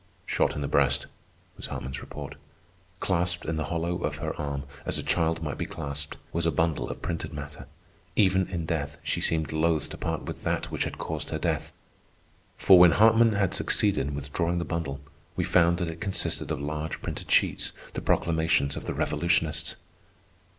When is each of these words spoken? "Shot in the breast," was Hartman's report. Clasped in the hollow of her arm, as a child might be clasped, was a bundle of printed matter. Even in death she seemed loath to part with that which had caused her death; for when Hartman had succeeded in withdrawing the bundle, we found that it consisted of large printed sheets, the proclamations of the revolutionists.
"Shot 0.25 0.55
in 0.55 0.61
the 0.61 0.67
breast," 0.67 1.05
was 1.57 1.67
Hartman's 1.67 2.01
report. 2.01 2.33
Clasped 2.99 3.45
in 3.45 3.57
the 3.57 3.65
hollow 3.65 3.97
of 4.01 4.15
her 4.15 4.35
arm, 4.35 4.63
as 4.83 4.97
a 4.97 5.03
child 5.03 5.43
might 5.43 5.59
be 5.59 5.67
clasped, 5.67 6.17
was 6.33 6.47
a 6.47 6.51
bundle 6.51 6.89
of 6.89 7.03
printed 7.03 7.33
matter. 7.33 7.67
Even 8.15 8.47
in 8.47 8.65
death 8.65 8.97
she 9.03 9.21
seemed 9.21 9.51
loath 9.53 9.89
to 9.89 9.97
part 9.99 10.23
with 10.23 10.41
that 10.43 10.71
which 10.71 10.85
had 10.85 10.97
caused 10.97 11.29
her 11.29 11.37
death; 11.37 11.71
for 12.57 12.79
when 12.79 12.93
Hartman 12.93 13.33
had 13.33 13.53
succeeded 13.53 14.07
in 14.07 14.15
withdrawing 14.15 14.57
the 14.57 14.65
bundle, 14.65 15.01
we 15.35 15.43
found 15.43 15.77
that 15.77 15.87
it 15.87 16.01
consisted 16.01 16.49
of 16.49 16.59
large 16.59 16.99
printed 17.03 17.29
sheets, 17.29 17.71
the 17.93 18.01
proclamations 18.01 18.75
of 18.75 18.85
the 18.85 18.95
revolutionists. 18.95 19.75